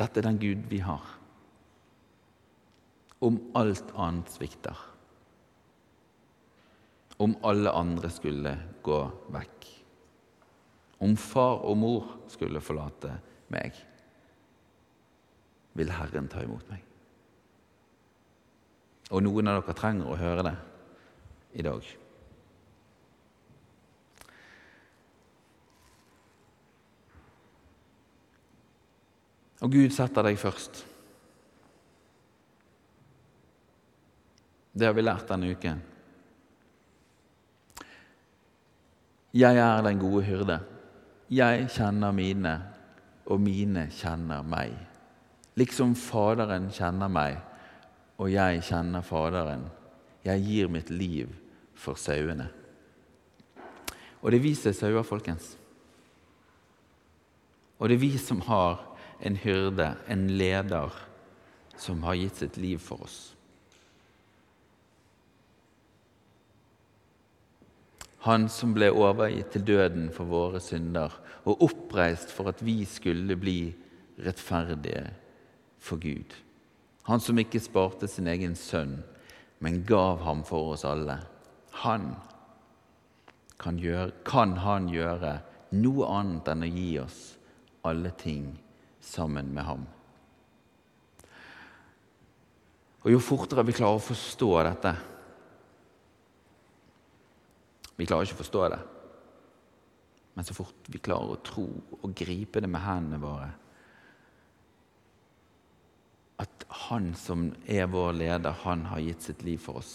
Dette 0.00 0.22
er 0.22 0.30
den 0.30 0.40
Gud 0.40 0.68
vi 0.70 0.80
har. 0.80 1.04
Om 3.20 3.36
alt 3.60 3.90
annet 4.00 4.30
svikter 4.32 4.89
om 7.20 7.36
alle 7.44 7.72
andre 7.76 8.08
skulle 8.10 8.52
gå 8.82 8.98
vekk. 9.34 9.66
Om 11.04 11.16
far 11.20 11.64
og 11.68 11.76
mor 11.76 12.06
skulle 12.32 12.62
forlate 12.64 13.12
meg, 13.52 13.76
vil 15.76 15.92
Herren 15.92 16.28
ta 16.32 16.40
imot 16.44 16.64
meg. 16.72 16.86
Og 19.10 19.24
noen 19.26 19.50
av 19.50 19.60
dere 19.60 19.76
trenger 19.76 20.08
å 20.08 20.18
høre 20.20 20.46
det 20.46 20.54
i 21.60 21.66
dag. 21.66 21.90
Og 29.60 29.76
Gud 29.76 29.92
setter 29.92 30.24
deg 30.24 30.40
først. 30.40 30.86
Det 34.72 34.88
har 34.88 34.96
vi 34.96 35.04
lært 35.04 35.28
denne 35.28 35.52
uken. 35.52 35.89
Jeg 39.34 39.56
er 39.56 39.82
den 39.86 39.98
gode 39.98 40.24
hyrde. 40.26 40.58
Jeg 41.30 41.68
kjenner 41.70 42.10
mine, 42.10 42.56
og 43.26 43.40
mine 43.40 43.86
kjenner 43.94 44.42
meg. 44.42 44.74
Liksom 45.54 45.94
Faderen 45.94 46.70
kjenner 46.74 47.10
meg, 47.10 47.36
og 48.18 48.32
jeg 48.32 48.64
kjenner 48.66 49.06
Faderen. 49.06 49.68
Jeg 50.26 50.42
gir 50.42 50.68
mitt 50.68 50.90
liv 50.90 51.30
for 51.78 51.94
sauene. 51.94 52.48
Og 54.20 54.32
det 54.32 54.40
er 54.40 54.44
vi 54.44 54.54
som 54.58 54.72
er 54.72 54.76
sauer, 54.76 55.06
folkens. 55.06 55.54
Og 57.78 57.88
det 57.88 57.96
er 57.96 58.02
vi 58.02 58.16
som 58.18 58.42
har 58.44 58.82
en 59.24 59.36
hyrde, 59.36 59.94
en 60.08 60.26
leder, 60.36 60.92
som 61.78 62.02
har 62.02 62.18
gitt 62.18 62.42
sitt 62.42 62.58
liv 62.60 62.82
for 62.82 63.06
oss. 63.06 63.20
Han 68.26 68.48
som 68.52 68.74
ble 68.76 68.90
overgitt 68.92 69.54
til 69.54 69.64
døden 69.64 70.10
for 70.12 70.28
våre 70.28 70.60
synder 70.60 71.14
og 71.48 71.62
oppreist 71.64 72.32
for 72.34 72.50
at 72.52 72.60
vi 72.64 72.82
skulle 72.84 73.36
bli 73.40 73.72
rettferdige 74.20 75.06
for 75.80 76.00
Gud. 76.02 76.34
Han 77.08 77.22
som 77.24 77.38
ikke 77.40 77.62
sparte 77.62 78.08
sin 78.08 78.28
egen 78.28 78.52
sønn, 78.58 78.98
men 79.64 79.84
gav 79.88 80.20
ham 80.24 80.44
for 80.44 80.74
oss 80.74 80.84
alle. 80.84 81.16
Han 81.80 82.12
kan, 83.60 83.80
gjøre, 83.80 84.12
kan 84.24 84.56
han 84.60 84.88
gjøre 84.92 85.38
noe 85.80 86.08
annet 86.12 86.50
enn 86.52 86.66
å 86.66 86.70
gi 86.70 86.90
oss 87.00 87.20
alle 87.88 88.12
ting 88.20 88.52
sammen 89.00 89.48
med 89.54 89.64
ham. 89.64 89.86
Og 93.00 93.08
Jo 93.14 93.20
fortere 93.24 93.64
vi 93.64 93.76
klarer 93.76 93.96
å 93.96 94.04
forstå 94.10 94.50
dette, 94.66 94.92
vi 98.00 98.08
klarer 98.08 98.24
ikke 98.24 98.38
å 98.38 98.42
forstå 98.42 98.66
det. 98.72 98.80
Men 100.34 100.46
så 100.46 100.54
fort 100.56 100.86
vi 100.88 101.00
klarer 101.02 101.34
å 101.34 101.42
tro 101.44 101.66
og 102.00 102.14
gripe 102.16 102.62
det 102.62 102.70
med 102.70 102.80
hendene 102.80 103.18
våre 103.20 103.50
At 106.40 106.64
Han 106.86 107.10
som 107.18 107.50
er 107.68 107.90
vår 107.92 108.14
leder, 108.16 108.54
han 108.62 108.86
har 108.88 109.02
gitt 109.04 109.26
sitt 109.26 109.42
liv 109.44 109.58
for 109.60 109.82
oss. 109.82 109.90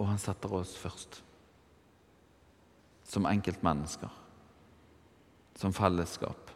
Og 0.00 0.08
han 0.08 0.22
setter 0.22 0.54
oss 0.56 0.72
først. 0.80 1.20
Som 3.04 3.28
enkeltmennesker. 3.28 4.14
Som 5.60 5.76
fellesskap. 5.76 6.54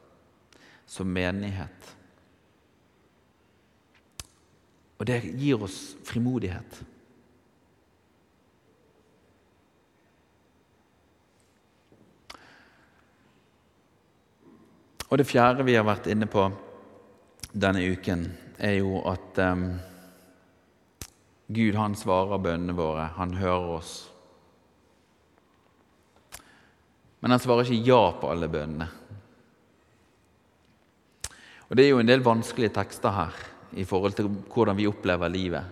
Som 0.88 1.12
menighet. 1.12 1.92
Og 5.04 5.08
det 5.10 5.18
gir 5.36 5.60
oss 5.60 5.98
frimodighet. 6.08 6.78
Og 15.10 15.20
det 15.20 15.28
fjerde 15.28 15.68
vi 15.68 15.76
har 15.76 15.84
vært 15.84 16.08
inne 16.08 16.24
på 16.24 16.46
denne 17.52 17.84
uken, 17.84 18.24
er 18.56 18.78
jo 18.78 19.04
at 19.12 19.44
um, 19.44 19.68
Gud 21.52 21.76
han 21.76 22.00
svarer 22.00 22.40
bønnene 22.40 22.80
våre. 22.80 23.10
Han 23.20 23.36
hører 23.36 23.70
oss. 23.76 23.94
Men 27.20 27.36
han 27.36 27.44
svarer 27.44 27.68
ikke 27.68 27.92
ja 27.92 28.04
på 28.24 28.32
alle 28.32 28.48
bønnene. 28.48 28.88
Og 31.68 31.76
Det 31.76 31.84
er 31.84 31.92
jo 31.92 32.00
en 32.00 32.08
del 32.08 32.24
vanskelige 32.24 32.80
tekster 32.80 33.20
her 33.20 33.50
i 33.76 33.84
forhold 33.84 34.16
til 34.16 34.28
hvordan 34.28 34.76
vi 34.76 34.86
opplever 34.86 35.32
livet. 35.32 35.64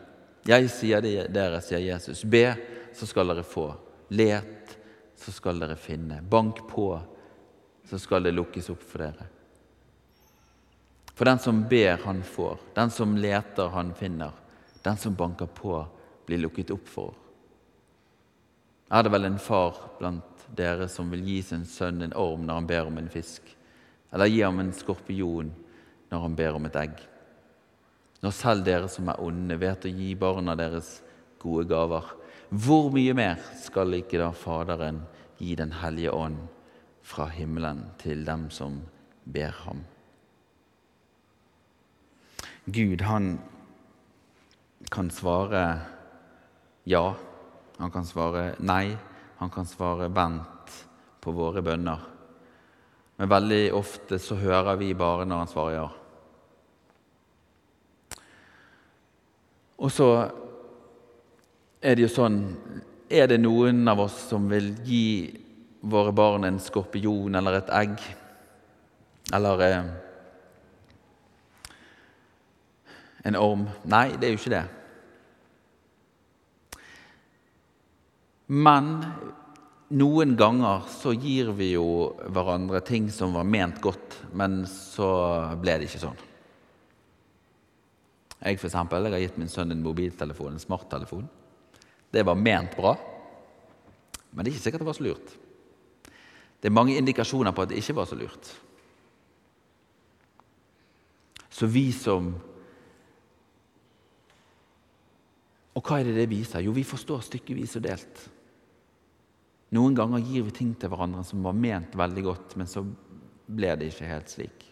Jeg 0.47 0.71
sier 0.75 1.03
det 1.05 1.29
dere, 1.35 1.61
sier 1.63 1.83
Jesus. 1.85 2.25
Be, 2.25 2.47
så 2.95 3.07
skal 3.07 3.31
dere 3.31 3.45
få. 3.47 3.69
Let, 4.13 4.75
så 5.17 5.33
skal 5.35 5.61
dere 5.63 5.79
finne. 5.79 6.19
Bank 6.23 6.65
på, 6.69 6.89
så 7.89 7.99
skal 7.99 8.27
det 8.27 8.35
lukkes 8.35 8.71
opp 8.75 8.83
for 8.83 9.05
dere. 9.05 9.29
For 11.13 11.29
den 11.29 11.39
som 11.39 11.63
ber, 11.69 12.01
han 12.05 12.23
får. 12.27 12.59
Den 12.75 12.91
som 12.91 13.17
leter, 13.17 13.71
han 13.71 13.95
finner. 13.95 14.33
Den 14.83 14.97
som 14.97 15.15
banker 15.15 15.47
på, 15.47 15.77
blir 16.27 16.41
lukket 16.43 16.73
opp 16.75 16.89
for. 16.89 17.15
Er 18.93 19.05
det 19.05 19.13
vel 19.15 19.29
en 19.29 19.39
far 19.41 19.79
blant 19.99 20.47
dere 20.53 20.89
som 20.91 21.11
vil 21.13 21.23
gi 21.25 21.39
sin 21.47 21.65
sønn 21.69 22.03
en 22.03 22.17
orm 22.19 22.43
når 22.49 22.59
han 22.61 22.67
ber 22.69 22.91
om 22.91 22.99
en 22.99 23.13
fisk? 23.13 23.47
Eller 24.13 24.29
gi 24.29 24.43
ham 24.43 24.59
en 24.61 24.75
skorpion 24.77 25.53
når 26.11 26.27
han 26.27 26.37
ber 26.37 26.59
om 26.59 26.67
et 26.69 26.77
egg? 26.83 26.99
Når 28.23 28.35
selv 28.37 28.67
dere 28.67 28.89
som 28.91 29.09
er 29.11 29.21
onde, 29.23 29.59
vet 29.59 29.87
å 29.87 29.91
gi 29.93 30.13
barna 30.19 30.55
deres 30.59 31.01
gode 31.43 31.67
gaver, 31.71 32.07
hvor 32.53 32.91
mye 32.95 33.15
mer 33.17 33.41
skal 33.59 33.97
ikke 33.97 34.21
da 34.21 34.31
Faderen 34.37 35.01
gi 35.43 35.57
Den 35.59 35.73
hellige 35.75 36.13
ånd 36.15 36.37
fra 37.03 37.27
himmelen 37.33 37.81
til 37.99 38.23
dem 38.25 38.47
som 38.55 38.77
ber 39.25 39.57
ham? 39.65 39.81
Gud, 42.67 43.03
han 43.03 43.41
kan 44.93 45.11
svare 45.11 45.65
ja, 46.85 47.15
han 47.79 47.91
kan 47.91 48.07
svare 48.07 48.53
nei, 48.63 48.95
han 49.39 49.51
kan 49.51 49.67
svare 49.67 50.07
vent 50.15 50.77
på 51.23 51.35
våre 51.35 51.63
bønner. 51.63 51.99
Men 53.19 53.31
veldig 53.31 53.65
ofte 53.75 54.19
så 54.23 54.39
hører 54.39 54.79
vi 54.79 54.93
bare 54.99 55.27
når 55.27 55.43
han 55.43 55.51
svarer 55.51 55.77
ja. 55.77 55.89
Og 59.83 59.91
så 59.91 60.09
er 61.83 61.97
det 61.99 62.07
jo 62.07 62.13
sånn 62.13 62.39
Er 63.13 63.27
det 63.29 63.41
noen 63.43 63.83
av 63.91 64.05
oss 64.07 64.15
som 64.31 64.47
vil 64.49 64.71
gi 64.87 65.07
våre 65.83 66.15
barn 66.15 66.47
en 66.47 66.61
skorpion 66.63 67.35
eller 67.35 67.59
et 67.59 67.73
egg? 67.75 67.97
Eller 69.35 69.65
eh, 69.67 69.91
en 73.29 73.37
orm? 73.37 73.67
Nei, 73.91 74.07
det 74.17 74.29
er 74.29 74.33
jo 74.33 74.41
ikke 74.41 74.55
det. 74.55 74.63
Men 78.53 78.91
noen 79.93 80.37
ganger 80.41 80.89
så 80.93 81.13
gir 81.13 81.53
vi 81.57 81.75
jo 81.75 81.87
hverandre 82.33 82.81
ting 82.87 83.11
som 83.13 83.37
var 83.37 83.45
ment 83.45 83.83
godt, 83.85 84.23
men 84.33 84.63
så 84.71 85.13
ble 85.61 85.79
det 85.81 85.91
ikke 85.91 86.07
sånn. 86.07 86.29
Jeg 88.43 88.59
for 88.59 88.67
eksempel, 88.67 89.07
jeg 89.07 89.15
har 89.15 89.23
gitt 89.23 89.39
min 89.39 89.51
sønn 89.51 89.71
en 89.71 89.85
mobiltelefon, 89.85 90.57
en 90.57 90.63
smarttelefon. 90.63 91.29
Det 92.13 92.25
var 92.27 92.39
ment 92.39 92.75
bra, 92.77 92.97
men 94.33 94.43
det 94.43 94.51
er 94.51 94.57
ikke 94.57 94.65
sikkert 94.65 94.83
det 94.83 94.89
var 94.89 94.99
så 94.99 95.07
lurt. 95.07 95.35
Det 96.63 96.71
er 96.71 96.75
mange 96.75 96.97
indikasjoner 96.99 97.55
på 97.55 97.65
at 97.65 97.71
det 97.71 97.79
ikke 97.79 97.97
var 97.97 98.09
så 98.11 98.19
lurt. 98.19 98.51
Så 101.53 101.69
vi 101.71 101.91
som 101.93 102.35
Og 105.73 105.81
hva 105.89 106.03
er 106.03 106.05
det 106.05 106.19
det 106.19 106.29
viser? 106.29 106.61
Jo, 106.61 106.75
vi 106.77 106.83
forstår 106.85 107.23
stykkevis 107.25 107.79
og 107.79 107.85
delt. 107.87 108.19
Noen 109.73 109.95
ganger 109.97 110.21
gir 110.21 110.45
vi 110.45 110.53
ting 110.53 110.75
til 110.77 110.93
hverandre 110.93 111.23
som 111.25 111.41
var 111.47 111.57
ment 111.57 111.97
veldig 111.97 112.25
godt, 112.27 112.57
men 112.61 112.69
så 112.69 112.83
ble 113.49 113.71
det 113.81 113.89
ikke 113.89 114.11
helt 114.11 114.29
slik. 114.29 114.67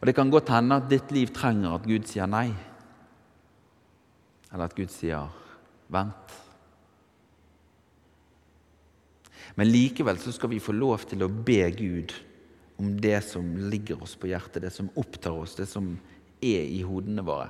Og 0.00 0.06
Det 0.06 0.14
kan 0.16 0.30
godt 0.30 0.52
hende 0.52 0.76
at 0.76 0.88
ditt 0.90 1.12
liv 1.14 1.32
trenger 1.34 1.76
at 1.76 1.86
Gud 1.88 2.08
sier 2.08 2.28
nei, 2.28 2.50
eller 4.52 4.68
at 4.68 4.76
Gud 4.76 4.92
sier 4.92 5.30
vent. 5.92 6.34
Men 9.56 9.70
likevel 9.72 10.18
så 10.20 10.34
skal 10.36 10.52
vi 10.52 10.60
få 10.60 10.74
lov 10.76 11.06
til 11.08 11.24
å 11.24 11.32
be 11.32 11.62
Gud 11.72 12.12
om 12.76 12.92
det 13.00 13.22
som 13.24 13.46
ligger 13.70 14.02
oss 14.04 14.16
på 14.20 14.28
hjertet, 14.28 14.60
det 14.66 14.72
som 14.74 14.90
opptar 15.00 15.32
oss, 15.32 15.56
det 15.56 15.68
som 15.70 15.94
er 16.44 16.66
i 16.68 16.82
hodene 16.84 17.24
våre. 17.24 17.48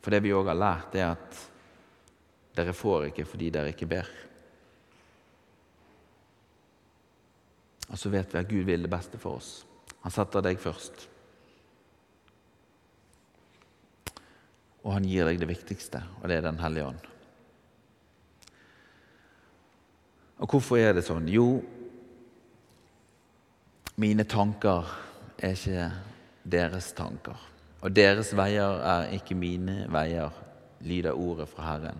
For 0.00 0.14
det 0.14 0.22
vi 0.24 0.32
òg 0.32 0.48
har 0.48 0.56
lært, 0.56 0.96
er 0.96 1.10
at 1.12 1.42
dere 2.56 2.72
får 2.72 3.10
ikke 3.10 3.26
fordi 3.28 3.50
dere 3.52 3.74
ikke 3.74 3.90
ber. 3.90 4.08
Og 7.88 7.98
så 7.98 8.10
vet 8.12 8.32
vi 8.34 8.40
at 8.40 8.48
Gud 8.50 8.66
vil 8.68 8.84
det 8.84 8.92
beste 8.92 9.20
for 9.20 9.40
oss. 9.40 9.52
Han 10.04 10.12
setter 10.14 10.44
deg 10.44 10.60
først. 10.60 11.06
Og 14.84 14.94
han 14.94 15.06
gir 15.08 15.28
deg 15.28 15.40
det 15.40 15.48
viktigste, 15.50 16.02
og 16.20 16.28
det 16.28 16.38
er 16.38 16.46
Den 16.46 16.60
hellige 16.62 16.86
ånd. 16.86 17.06
Og 20.38 20.46
hvorfor 20.54 20.78
er 20.78 20.94
det 20.94 21.02
sånn? 21.02 21.26
Jo, 21.28 21.58
mine 23.98 24.24
tanker 24.24 24.86
er 25.42 25.56
ikke 25.56 25.88
deres 26.46 26.92
tanker. 26.94 27.38
Og 27.82 27.94
deres 27.94 28.30
veier 28.38 28.78
er 28.86 29.12
ikke 29.16 29.36
mine 29.38 29.84
veier, 29.90 30.30
lyder 30.86 31.18
ordet 31.18 31.48
fra 31.50 31.72
Herren. 31.72 31.98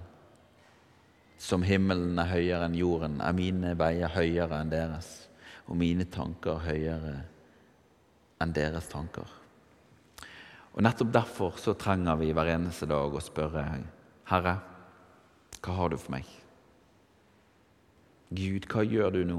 Som 1.38 1.62
himmelen 1.66 2.18
er 2.18 2.30
høyere 2.30 2.66
enn 2.66 2.78
jorden, 2.78 3.20
er 3.22 3.34
mine 3.34 3.74
veier 3.78 4.10
høyere 4.14 4.62
enn 4.62 4.70
deres, 4.70 5.27
og 5.68 5.76
mine 5.76 6.08
tanker 6.10 6.62
høyere 6.64 7.14
enn 8.42 8.54
deres 8.56 8.88
tanker. 8.90 9.28
Og 10.72 10.82
Nettopp 10.84 11.12
derfor 11.12 11.60
så 11.60 11.74
trenger 11.78 12.18
vi 12.20 12.32
hver 12.32 12.52
eneste 12.54 12.88
dag 12.88 13.14
å 13.14 13.22
spørre 13.22 13.64
Herre, 14.28 14.58
hva 15.58 15.74
har 15.74 15.90
du 15.90 15.96
for 15.98 16.14
meg? 16.14 16.28
Gud, 18.28 18.68
hva 18.68 18.84
gjør 18.84 19.14
du 19.16 19.22
nå? 19.26 19.38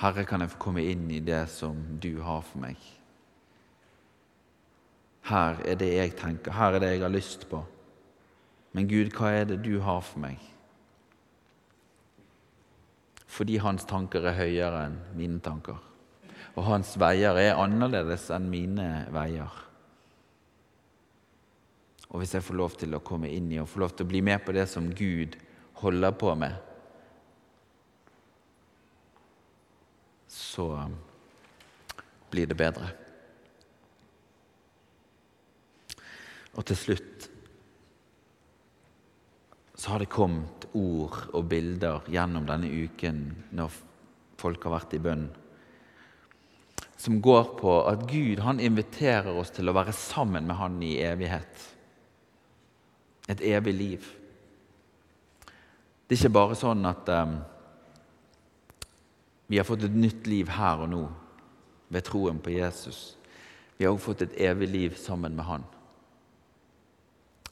Herre, 0.00 0.24
kan 0.26 0.42
jeg 0.42 0.52
få 0.52 0.62
komme 0.66 0.82
inn 0.84 1.04
i 1.12 1.20
det 1.22 1.44
som 1.52 1.78
du 2.02 2.18
har 2.24 2.42
for 2.44 2.64
meg? 2.64 2.80
Her 5.28 5.60
er 5.64 5.78
det 5.80 5.92
jeg 5.92 6.16
tenker, 6.18 6.52
her 6.52 6.74
er 6.74 6.82
det 6.82 6.90
jeg 6.96 7.04
har 7.04 7.12
lyst 7.12 7.46
på. 7.48 7.62
Men 8.74 8.88
Gud, 8.90 9.12
hva 9.14 9.30
er 9.32 9.46
det 9.48 9.62
du 9.64 9.78
har 9.84 10.02
for 10.04 10.24
meg? 10.24 10.40
Fordi 13.34 13.58
hans 13.58 13.86
tanker 13.90 14.28
er 14.28 14.38
høyere 14.38 14.84
enn 14.86 14.98
mine 15.18 15.40
tanker. 15.42 15.80
Og 16.54 16.66
hans 16.68 16.92
veier 17.00 17.34
er 17.40 17.58
annerledes 17.58 18.28
enn 18.34 18.46
mine 18.52 18.88
veier. 19.14 19.62
Og 22.12 22.20
hvis 22.22 22.36
jeg 22.36 22.46
får 22.46 22.58
lov 22.60 22.76
til 22.78 22.94
å 22.94 23.02
komme 23.02 23.32
inn 23.34 23.50
i 23.50 23.58
og 23.58 23.66
få 23.72 23.82
lov 23.82 23.96
til 23.96 24.06
å 24.06 24.12
bli 24.12 24.20
med 24.22 24.44
på 24.46 24.54
det 24.54 24.68
som 24.70 24.86
Gud 24.94 25.34
holder 25.80 26.14
på 26.14 26.30
med, 26.38 26.54
så 30.30 30.68
blir 32.30 32.46
det 32.46 32.58
bedre. 32.58 32.92
Og 36.54 36.62
til 36.70 36.78
slutt 36.78 37.33
så 39.84 39.90
har 39.90 39.98
det 40.00 40.06
kommet 40.08 40.64
ord 40.72 41.26
og 41.36 41.42
bilder 41.44 42.06
gjennom 42.08 42.46
denne 42.48 42.70
uken 42.72 43.18
når 43.52 43.74
folk 44.40 44.62
har 44.64 44.72
vært 44.78 44.94
i 44.96 45.00
bønn, 45.04 45.26
som 46.96 47.18
går 47.20 47.50
på 47.58 47.74
at 47.90 48.06
Gud 48.08 48.40
han 48.40 48.62
inviterer 48.64 49.28
oss 49.36 49.52
til 49.52 49.68
å 49.68 49.74
være 49.76 49.92
sammen 49.92 50.48
med 50.48 50.56
Han 50.56 50.78
i 50.80 50.94
evighet. 51.04 51.66
Et 53.28 53.42
evig 53.44 53.74
liv. 53.76 54.06
Det 56.06 56.16
er 56.16 56.22
ikke 56.22 56.32
bare 56.38 56.56
sånn 56.56 56.88
at 56.88 57.12
um, 57.12 57.36
vi 59.52 59.60
har 59.60 59.68
fått 59.68 59.84
et 59.84 60.00
nytt 60.00 60.24
liv 60.32 60.48
her 60.56 60.86
og 60.86 60.92
nå 60.94 61.02
ved 61.92 62.08
troen 62.08 62.40
på 62.40 62.56
Jesus. 62.56 63.18
Vi 63.76 63.84
har 63.84 63.92
også 63.92 64.06
fått 64.14 64.24
et 64.30 64.40
evig 64.48 64.72
liv 64.72 64.96
sammen 64.96 65.36
med 65.36 65.48
Han. 65.50 65.68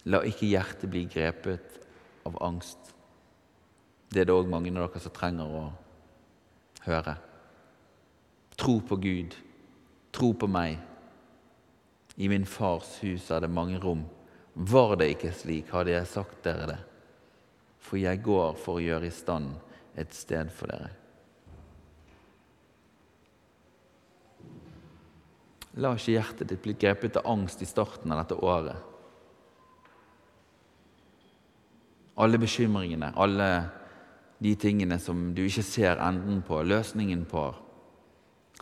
La 0.09 0.25
ikke 0.25 0.49
hjertet 0.49 0.89
bli 0.89 1.05
grepet 1.13 1.83
av 2.29 2.39
angst. 2.45 2.93
Det 4.13 4.23
er 4.23 4.29
det 4.29 4.37
òg 4.37 4.51
mange 4.51 4.71
av 4.75 4.85
dere 4.85 5.03
som 5.03 5.15
trenger 5.15 5.49
å 5.49 5.67
høre. 6.87 7.17
Tro 8.61 8.79
på 8.85 8.99
Gud. 9.01 9.37
Tro 10.13 10.33
på 10.37 10.49
meg. 10.51 10.79
I 12.17 12.29
min 12.29 12.45
fars 12.45 12.99
hus 13.03 13.31
er 13.33 13.45
det 13.45 13.53
mange 13.53 13.81
rom. 13.81 14.05
Var 14.53 14.97
det 15.01 15.15
ikke 15.15 15.33
slik, 15.33 15.71
hadde 15.73 15.95
jeg 15.95 16.11
sagt 16.11 16.43
dere 16.45 16.67
det. 16.75 16.81
For 17.83 17.99
jeg 17.99 18.21
går 18.23 18.59
for 18.61 18.79
å 18.79 18.85
gjøre 18.85 19.09
i 19.09 19.15
stand 19.15 19.55
et 19.99 20.13
sted 20.15 20.53
for 20.53 20.71
dere. 20.73 20.93
La 25.81 25.95
ikke 25.97 26.19
hjertet 26.19 26.51
ditt 26.53 26.65
bli 26.65 26.75
grepet 26.77 27.17
av 27.17 27.31
angst 27.33 27.63
i 27.65 27.69
starten 27.69 28.13
av 28.13 28.21
dette 28.21 28.37
året. 28.37 28.92
Alle 32.21 32.39
bekymringene, 32.39 33.13
alle 33.17 33.49
de 34.43 34.53
tingene 34.59 34.99
som 35.01 35.31
du 35.35 35.45
ikke 35.47 35.65
ser 35.65 36.01
enden 36.03 36.43
på, 36.45 36.61
løsningen 36.63 37.25
på. 37.31 37.47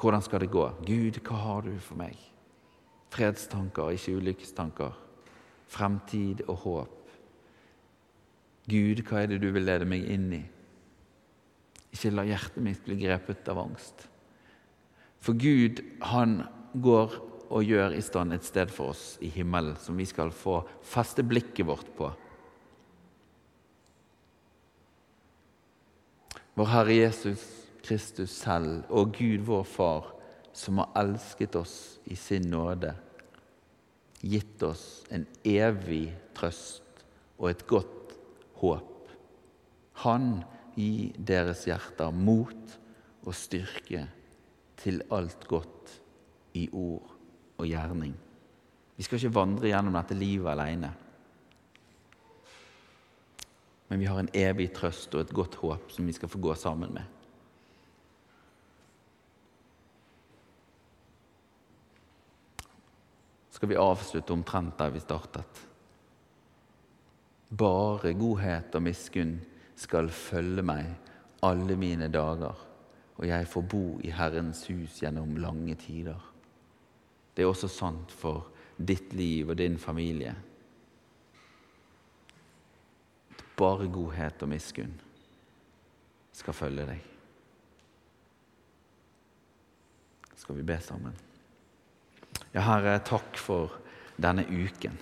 Hvordan 0.00 0.22
skal 0.22 0.44
det 0.44 0.52
gå? 0.52 0.66
Gud, 0.86 1.20
hva 1.26 1.40
har 1.44 1.66
du 1.66 1.72
for 1.82 1.98
meg? 2.00 2.16
Fredstanker, 3.10 3.90
ikke 3.96 4.16
ulykkestanker. 4.20 4.94
Fremtid 5.70 6.44
og 6.46 6.62
håp. 6.64 6.96
Gud, 8.70 9.02
hva 9.08 9.22
er 9.22 9.32
det 9.32 9.40
du 9.42 9.50
vil 9.54 9.66
lede 9.66 9.88
meg 9.88 10.06
inn 10.12 10.30
i? 10.36 10.44
Ikke 11.90 12.12
la 12.14 12.26
hjertet 12.28 12.62
mitt 12.62 12.84
bli 12.86 13.00
grepet 13.00 13.48
av 13.50 13.58
angst. 13.64 14.06
For 15.20 15.36
Gud, 15.36 15.82
han 16.06 16.40
går 16.80 17.16
og 17.50 17.66
gjør 17.66 17.96
i 17.96 18.02
stand 18.04 18.32
et 18.32 18.46
sted 18.46 18.70
for 18.70 18.94
oss 18.94 19.16
i 19.26 19.28
himmelen 19.34 19.74
som 19.82 19.98
vi 19.98 20.06
skal 20.06 20.30
få 20.30 20.60
feste 20.86 21.24
blikket 21.26 21.66
vårt 21.66 21.90
på. 21.98 22.12
Vår 26.60 26.68
Herre 26.68 26.92
Jesus 26.92 27.40
Kristus 27.80 28.34
selv 28.36 28.82
og 28.92 29.14
Gud 29.16 29.46
vår 29.48 29.62
Far, 29.64 30.10
som 30.52 30.76
har 30.82 30.90
elsket 31.00 31.54
oss 31.56 31.76
i 32.04 32.18
sin 32.20 32.50
nåde, 32.52 32.90
gitt 34.20 34.60
oss 34.68 34.82
en 35.08 35.24
evig 35.48 36.10
trøst 36.36 37.00
og 37.38 37.46
et 37.48 37.64
godt 37.70 38.12
håp. 38.60 39.08
Han 40.04 40.42
gir 40.76 41.16
deres 41.16 41.64
hjerter 41.64 42.12
mot 42.12 42.76
og 43.24 43.32
styrke 43.40 44.04
til 44.84 45.00
alt 45.16 45.48
godt 45.48 45.96
i 46.60 46.66
ord 46.76 47.08
og 47.56 47.70
gjerning. 47.70 48.12
Vi 49.00 49.08
skal 49.08 49.16
ikke 49.16 49.38
vandre 49.40 49.72
gjennom 49.72 49.96
dette 49.96 50.20
livet 50.26 50.52
alene. 50.52 50.92
Men 53.90 54.00
vi 54.00 54.06
har 54.06 54.20
en 54.22 54.34
evig 54.34 54.70
trøst 54.76 55.14
og 55.14 55.26
et 55.26 55.34
godt 55.34 55.58
håp 55.60 55.90
som 55.92 56.06
vi 56.06 56.14
skal 56.14 56.30
få 56.30 56.38
gå 56.38 56.54
sammen 56.54 56.94
med. 56.94 57.20
skal 63.60 63.68
vi 63.68 63.76
avslutte 63.76 64.32
omtrent 64.32 64.78
der 64.80 64.88
vi 64.88 65.00
startet. 65.04 65.58
Bare 67.52 68.14
godhet 68.16 68.72
og 68.72 68.86
miskunn 68.86 69.34
skal 69.76 70.08
følge 70.08 70.64
meg 70.64 70.86
alle 71.44 71.76
mine 71.76 72.08
dager, 72.08 72.56
og 73.20 73.26
jeg 73.28 73.48
får 73.52 73.66
bo 73.68 73.82
i 74.00 74.14
Herrens 74.16 74.62
hus 74.70 75.02
gjennom 75.02 75.36
lange 75.44 75.76
tider. 75.76 76.16
Det 77.36 77.44
er 77.44 77.50
også 77.52 77.68
sant 77.68 78.14
for 78.16 78.48
ditt 78.80 79.12
liv 79.12 79.52
og 79.52 79.60
din 79.60 79.76
familie. 79.76 80.32
Bare 83.60 83.88
godhet 83.92 84.42
og 84.42 84.50
miskunn 84.50 84.94
skal 86.32 86.56
følge 86.56 86.86
deg. 86.88 87.06
Skal 90.40 90.56
vi 90.56 90.64
be 90.64 90.78
sammen? 90.80 91.16
Ja, 92.54 92.64
Herre, 92.64 92.96
takk 93.04 93.36
for 93.38 93.76
denne 94.16 94.46
uken. 94.48 94.96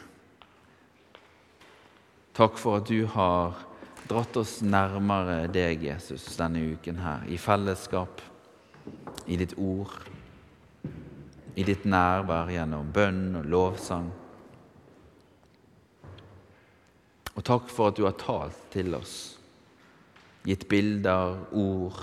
Takk 2.35 2.59
for 2.59 2.81
at 2.81 2.91
du 2.91 3.07
har 3.15 3.63
dratt 4.11 4.37
oss 4.41 4.59
nærmere 4.67 5.45
deg, 5.53 5.85
Jesus, 5.87 6.27
denne 6.39 6.65
uken 6.75 6.99
her, 7.03 7.25
i 7.31 7.39
fellesskap, 7.39 8.23
i 9.31 9.39
ditt 9.39 9.55
ord 9.59 9.95
i 11.59 11.65
ditt 11.67 11.87
nærvær 11.91 12.51
gjennom 12.55 12.91
bønn 12.95 13.41
og 13.41 13.47
lovsang. 13.51 14.11
Og 17.39 17.45
takk 17.47 17.69
for 17.71 17.93
at 17.93 17.99
du 17.99 18.03
har 18.03 18.17
talt 18.19 18.65
til 18.75 18.97
oss, 18.99 19.17
gitt 20.43 20.67
bilder, 20.71 21.37
ord. 21.55 22.01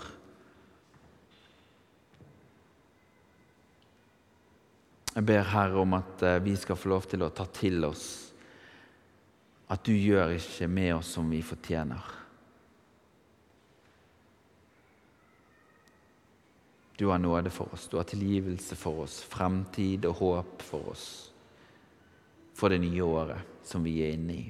Jeg 5.16 5.28
ber 5.28 5.44
Herre 5.52 5.84
om 5.84 5.96
at 6.00 6.24
eh, 6.28 6.42
vi 6.44 6.56
skal 6.60 6.80
få 6.80 6.92
lov 6.92 7.10
til 7.12 7.24
å 7.24 7.32
ta 7.36 7.48
til 7.56 7.84
oss 7.88 8.06
at 9.72 9.84
du 9.88 9.94
gjør 9.96 10.36
ikke 10.36 10.68
med 10.70 10.92
oss 10.98 11.14
som 11.16 11.30
vi 11.32 11.40
fortjener. 11.44 12.12
Du 16.96 17.08
har 17.12 17.20
nåde 17.20 17.52
for 17.52 17.74
oss, 17.76 17.88
du 17.92 17.98
har 17.98 18.08
tilgivelse 18.08 18.76
for 18.80 19.04
oss, 19.04 19.20
fremtid 19.28 20.06
og 20.08 20.20
håp 20.22 20.62
for 20.64 20.92
oss 20.96 21.08
for 22.56 22.72
det 22.72 22.80
nye 22.80 23.04
året 23.04 23.66
som 23.68 23.84
vi 23.84 23.98
er 24.06 24.16
inne 24.16 24.36
i. 24.36 24.46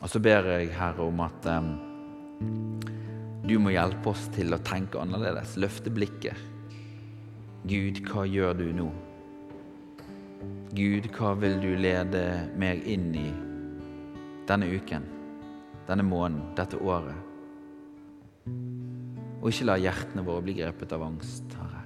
Og 0.00 0.08
så 0.08 0.20
ber 0.22 0.46
jeg, 0.48 0.72
Herre, 0.72 1.04
om 1.04 1.20
at 1.20 1.46
um, 1.52 1.74
Du 3.44 3.58
må 3.60 3.72
hjelpe 3.74 4.12
oss 4.12 4.28
til 4.32 4.54
å 4.54 4.60
tenke 4.64 5.00
annerledes, 5.00 5.58
løfte 5.60 5.92
blikket. 5.92 6.38
Gud, 7.68 8.00
hva 8.08 8.24
gjør 8.24 8.54
du 8.56 8.66
nå? 8.72 8.88
Gud, 10.72 11.08
hva 11.16 11.34
vil 11.36 11.58
du 11.60 11.74
lede 11.76 12.22
meg 12.60 12.86
inn 12.88 13.10
i 13.18 13.26
denne 14.48 14.70
uken, 14.70 15.04
denne 15.88 16.06
måneden, 16.06 16.54
dette 16.56 16.78
året? 16.80 17.26
Og 19.40 19.48
ikke 19.50 19.68
la 19.68 19.80
hjertene 19.80 20.24
våre 20.24 20.44
bli 20.46 20.56
grepet 20.60 20.94
av 20.96 21.04
angst, 21.04 21.56
Herre. 21.58 21.84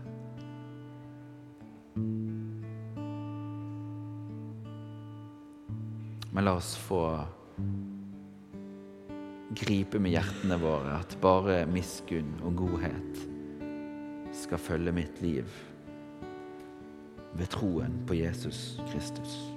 Men 6.34 6.46
la 6.46 6.58
oss 6.58 6.74
få 6.86 7.00
gripe 9.54 10.00
med 10.02 10.14
hjertene 10.16 10.58
våre 10.60 10.98
at 10.98 11.16
bare 11.22 11.62
miskunn 11.70 12.34
og 12.44 12.56
godhet 12.64 13.24
skal 14.34 14.58
følge 14.58 14.94
mitt 14.96 15.20
liv 15.22 15.48
ved 17.34 17.50
troen 17.54 18.00
på 18.08 18.18
Jesus 18.18 18.80
Kristus. 18.90 19.53